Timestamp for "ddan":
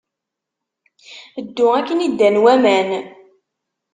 2.11-2.35